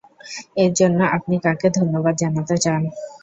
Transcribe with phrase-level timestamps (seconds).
[0.57, 2.81] এর জন্য আপনি কাকে ধন্যবাদ জানাতে চান?